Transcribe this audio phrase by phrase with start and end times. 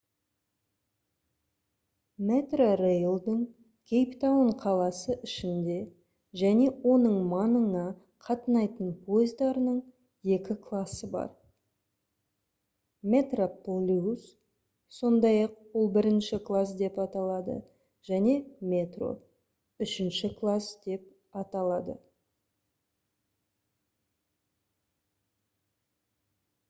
[2.29, 3.41] metrorail-дың
[3.89, 5.75] кейптаун қаласы ішінде
[6.43, 7.83] және оның маңына
[8.29, 9.77] қатынайтын пойыздарының
[10.37, 11.29] екі классы бар:
[13.15, 14.25] metroplus
[15.01, 17.59] сондай-ақ ол бірінші класс деп аталады
[18.11, 18.35] және
[18.75, 19.13] metro
[19.87, 21.05] үшінші класс деп
[21.45, 21.99] аталады